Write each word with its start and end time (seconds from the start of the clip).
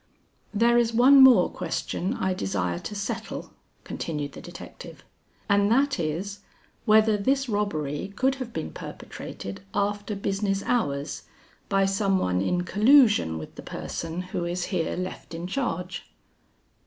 "There 0.51 0.79
is 0.79 0.95
one 0.95 1.21
more 1.21 1.47
question 1.47 2.15
I 2.15 2.33
desire 2.33 2.79
to 2.79 2.95
settle," 2.95 3.53
continued 3.83 4.31
the 4.31 4.41
detective, 4.41 5.03
"and 5.47 5.71
that 5.71 5.99
is, 5.99 6.39
whether 6.85 7.17
this 7.17 7.47
robbery 7.47 8.11
could 8.15 8.33
have 8.41 8.51
been 8.51 8.71
perpetrated 8.71 9.61
after 9.75 10.15
business 10.15 10.63
hours, 10.63 11.25
by 11.69 11.85
some 11.85 12.17
one 12.17 12.41
in 12.41 12.63
collusion 12.63 13.37
with 13.37 13.53
the 13.53 13.61
person 13.61 14.23
who 14.33 14.43
is 14.45 14.65
here 14.73 14.95
left 14.97 15.35
in 15.35 15.45
charge?" 15.45 16.03